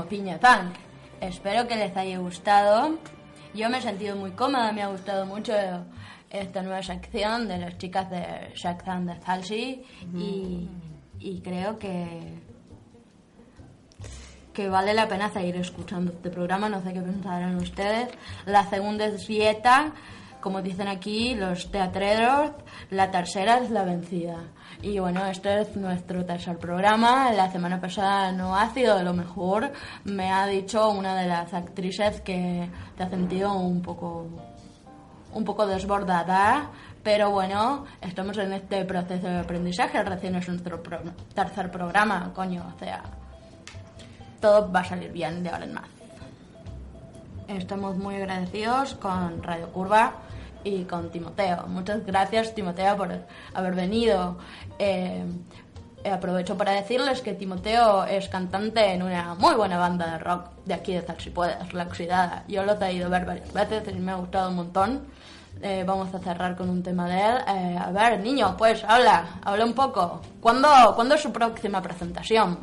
[0.10, 0.76] Piña Punk.
[1.22, 2.98] Espero que les haya gustado.
[3.54, 5.54] Yo me he sentido muy cómoda, me ha gustado mucho
[6.30, 9.84] esta nueva sección de las chicas de Shakzan de Falsi
[11.20, 12.50] y, creo que
[14.54, 18.10] que vale la pena seguir escuchando este programa, no sé qué pensarán ustedes.
[18.46, 19.94] La segunda es dieta,
[20.40, 22.52] como dicen aquí los teatreros,
[22.90, 24.38] la tercera es la vencida.
[24.82, 27.32] Y bueno, este es nuestro tercer programa.
[27.34, 29.72] La semana pasada no ha sido lo mejor.
[30.06, 34.28] Me ha dicho una de las actrices que te ha sentido un poco
[35.32, 36.72] un poco desbordada,
[37.04, 40.82] pero bueno, estamos en este proceso de aprendizaje, recién es nuestro
[41.36, 43.04] tercer programa, coño, o sea,
[44.40, 45.90] todo va a salir bien de ahora en más.
[47.48, 50.14] Estamos muy agradecidos con Radio Curva
[50.64, 51.66] y con Timoteo.
[51.68, 53.10] Muchas gracias, Timoteo, por
[53.54, 54.38] haber venido.
[54.78, 55.24] Eh,
[56.10, 60.74] aprovecho para decirles que Timoteo es cantante en una muy buena banda de rock de
[60.74, 62.46] aquí de Tal Si Puedes, La Oxidada.
[62.48, 65.02] Yo los he ido a ver varias veces y me ha gustado un montón.
[65.62, 67.38] Eh, vamos a cerrar con un tema de él.
[67.48, 70.22] Eh, a ver, niño, pues habla, habla un poco.
[70.40, 72.58] ¿Cuándo, ¿Cuándo es su próxima presentación?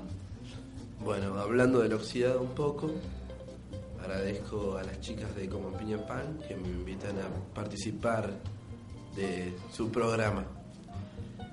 [1.05, 2.91] Bueno, hablando del oxidado un poco,
[4.07, 8.31] agradezco a las chicas de Como Piña Pan que me invitan a participar
[9.17, 10.45] de su programa.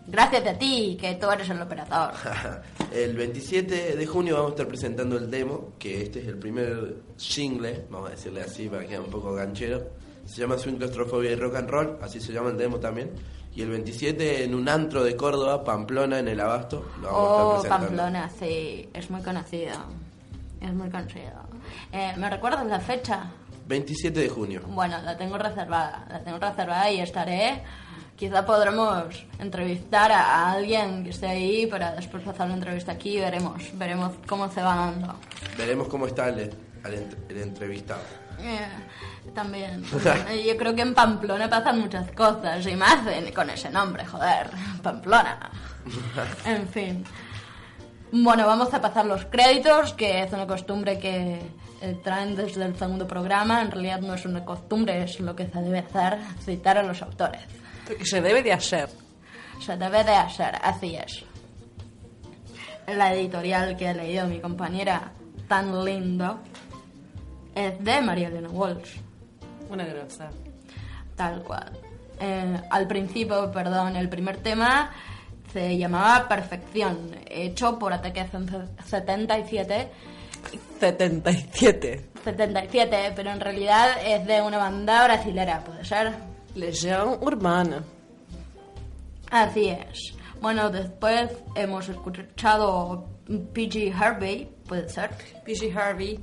[0.06, 2.12] Gracias a ti, que tú eres el operador.
[2.94, 6.98] el 27 de junio vamos a estar presentando el demo, que este es el primer
[7.16, 9.82] single, vamos a decirle así para que quede un poco ganchero.
[10.26, 13.12] Se llama Swing Claustrofobia y Rock and Roll, así se llama el demo también.
[13.56, 17.54] Y el 27 en un antro de Córdoba, Pamplona, en el Abasto, lo vamos Oh,
[17.54, 18.04] a estar presentando.
[18.04, 19.74] Pamplona, sí, es muy conocido.
[20.60, 21.32] Es muy conocido.
[21.92, 23.32] Eh, ¿Me recuerdas la fecha?
[23.68, 24.62] 27 de junio.
[24.68, 27.64] Bueno, la tengo reservada, la tengo reservada y estaré.
[28.16, 33.20] Quizá podremos entrevistar a, alguien que esté ahí para después hacer una entrevista aquí y
[33.20, 35.16] veremos, veremos cómo se va dando.
[35.58, 38.04] Veremos cómo está el, el el entrevistado.
[38.40, 38.68] Eh,
[39.34, 39.84] también.
[39.84, 43.00] Yo creo que en Pamplona pasan muchas cosas y más
[43.34, 44.50] con ese nombre, joder.
[44.82, 45.50] Pamplona.
[46.46, 47.06] En fin.
[48.16, 51.42] Bueno, vamos a pasar los créditos, que es una costumbre que
[51.82, 53.64] eh, traen desde el segundo programa.
[53.64, 57.02] En realidad no es una costumbre, es lo que se debe hacer, citar a los
[57.02, 57.42] autores.
[58.04, 58.88] Se debe de hacer.
[59.60, 61.26] Se debe de hacer, así es.
[62.86, 65.12] La editorial que ha leído mi compañera
[65.48, 66.40] tan lindo
[67.56, 69.00] es de María Elena Walsh.
[69.72, 70.30] Una grosa.
[71.16, 71.72] Tal cual.
[72.20, 74.92] Eh, al principio, perdón, el primer tema
[75.54, 78.26] se llamaba Perfección, hecho por Ataque
[78.86, 79.92] 77,
[80.80, 82.06] 77.
[82.24, 86.14] 77, pero en realidad es de una banda brasilera, ¿puede ser?
[86.56, 87.84] Legión Urbana.
[89.32, 90.14] Así es.
[90.42, 93.06] Bueno, después hemos escuchado
[93.54, 95.12] PG Harvey, ¿puede ser?
[95.46, 96.20] PG Harvey.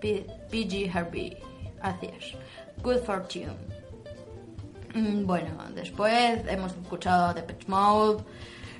[0.00, 1.36] PG Harvey,
[1.82, 2.82] así es.
[2.82, 3.52] Good Fortune.
[4.94, 8.22] Mm, Bueno, después hemos escuchado Depeche Mode,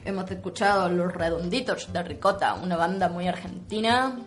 [0.08, 4.18] hemos escuchado Los Redonditos de Ricota, una banda muy argentina,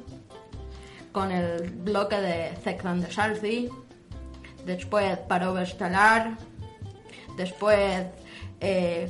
[1.12, 2.54] con el bloque de
[2.84, 3.70] and the Salty.
[4.64, 6.38] Después Parova Estelar.
[7.36, 8.06] Después
[8.60, 9.10] eh,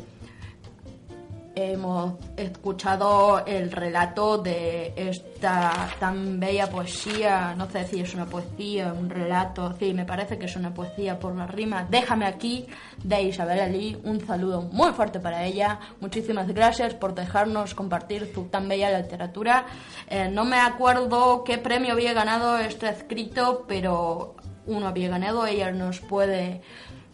[1.56, 8.94] hemos escuchado el relato de esta tan bella poesía, no sé si es una poesía,
[8.94, 12.68] un relato, sí, me parece que es una poesía por la rima, Déjame aquí,
[13.04, 18.46] de Isabel Ali, un saludo muy fuerte para ella, muchísimas gracias por dejarnos compartir su
[18.46, 19.66] tan bella literatura.
[20.08, 24.36] Eh, no me acuerdo qué premio había ganado este escrito, pero
[24.66, 26.62] uno había ganado, ella nos puede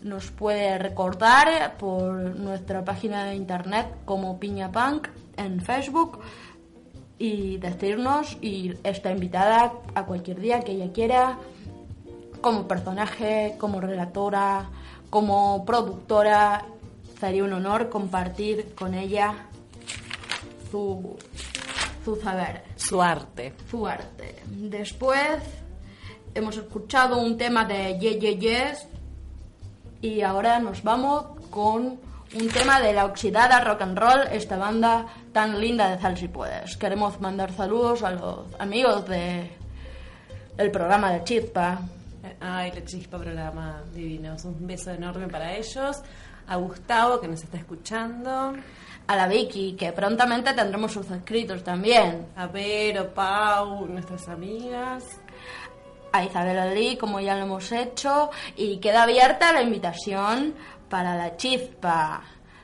[0.07, 6.19] nos puede recordar por nuestra página de internet como Piña Punk en Facebook
[7.19, 11.37] y decirnos y está invitada a cualquier día que ella quiera
[12.41, 14.69] como personaje, como relatora,
[15.09, 16.65] como productora.
[17.19, 19.47] Sería un honor compartir con ella
[20.69, 21.17] su,
[22.05, 23.53] su saber, Su arte.
[23.69, 24.35] su arte.
[24.45, 25.39] Después
[26.35, 28.87] hemos escuchado un tema de Ye Ye Yes
[30.01, 31.99] y ahora nos vamos con
[32.35, 36.27] un tema de la oxidada rock and roll, esta banda tan linda de Sal si
[36.27, 36.77] puedes.
[36.77, 39.51] Queremos mandar saludos a los amigos de
[40.57, 41.79] el programa de Chispa,
[42.39, 44.45] Ay, la chispa programa divinos.
[44.45, 46.01] Un beso enorme para ellos.
[46.47, 48.53] A Gustavo, que nos está escuchando.
[49.07, 55.21] a la Vicky, que prontamente tendremos sus escritos también, A Vero, Pau, nuestras amigas.
[56.11, 60.55] A Isabel Ali, como ya lo hemos hecho, y queda abierta la invitación
[60.89, 62.23] para la chispa.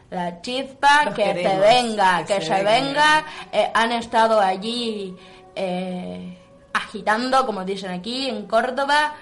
[0.10, 2.66] La chispa, que se queremos, venga, que que, se se, venga.
[2.66, 3.26] venga.
[3.52, 5.16] Eh, han estado allí
[5.56, 6.38] eh,
[6.72, 9.16] agitando, como dicen aquí, en Córdoba.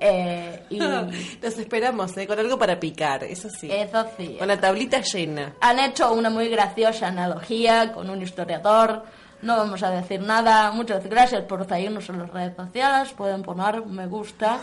[0.00, 0.78] eh, y
[1.42, 2.26] Los esperamos, ¿eh?
[2.26, 3.70] Con algo para picar, eso sí.
[3.70, 4.34] eso sí.
[4.36, 5.54] Con la tablita llena.
[5.60, 9.04] Han hecho una muy graciosa analogía con un historiador.
[9.44, 10.72] No vamos a decir nada.
[10.72, 13.12] Muchas gracias por seguirnos en las redes sociales.
[13.12, 14.58] Pueden poner me gusta.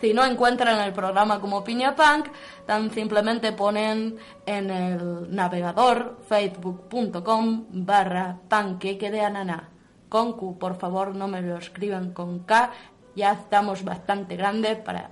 [0.00, 2.26] Si no encuentran el programa como Piña Punk,
[2.66, 9.68] tan simplemente ponen en el navegador facebook.com barra panqueque de ananá.
[10.08, 12.72] Con Q, por favor, no me lo escriban con K.
[13.14, 15.10] Ya estamos bastante grandes para,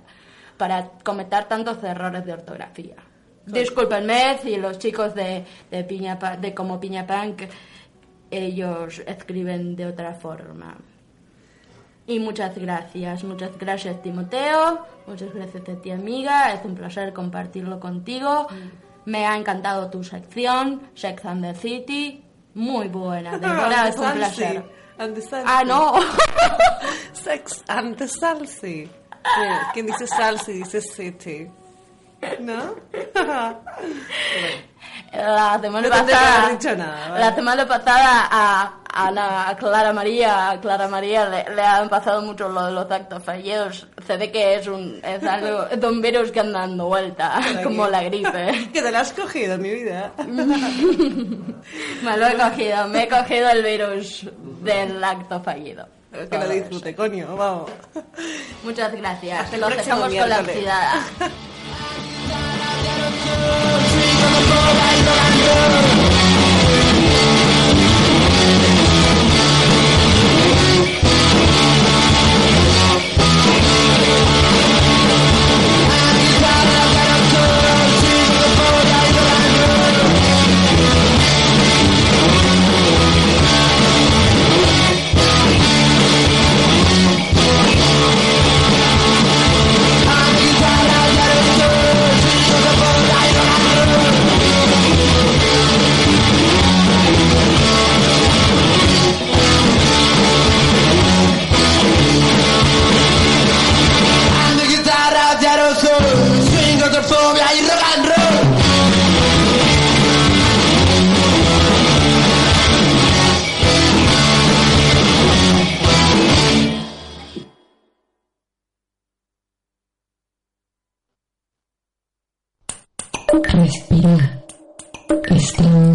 [0.57, 2.97] para cometer tantos errores de ortografía.
[3.45, 7.43] Discúlpenme si los chicos de, de, Piña, de como Piña Punk
[8.37, 10.77] ellos escriben de otra forma.
[12.07, 17.79] Y muchas gracias, muchas gracias Timoteo, muchas gracias a ti amiga, es un placer compartirlo
[17.79, 18.47] contigo.
[19.05, 22.23] Me ha encantado tu sección, Sex and the City,
[22.53, 24.63] muy buena, de verdad es un placer.
[24.97, 25.43] And the.
[25.45, 25.95] Ah, no,
[27.13, 28.89] Sex and the salsi.
[29.73, 31.49] ¿Quién dice salsi dice city?
[32.39, 32.75] ¿No?
[35.13, 37.19] la semana No pasada, haber dicho nada, vale.
[37.25, 42.49] la semana pasada a, a, Clara María, a Clara María le, le han pasado mucho
[42.49, 43.87] lo de los actos fallidos.
[44.05, 47.87] Se ve que es un, es algo, es un virus que anda dando vuelta, como
[47.87, 48.69] la gripe.
[48.73, 50.11] que te la has cogido, mi vida.
[52.03, 54.27] Me lo he cogido, me he cogido el virus
[54.61, 55.87] del acto fallido.
[56.11, 57.71] que lo disfrute, coño, vamos.
[58.63, 59.41] Muchas gracias.
[59.41, 60.43] Hasta Los dejamos con la
[64.41, 65.05] miércoles.
[65.35, 65.79] oxidada.
[65.79, 66.14] Ando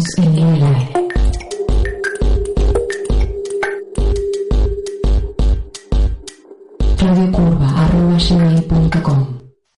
[0.03, 0.31] Respira.
[0.31, 1.10] Estamos en el aire.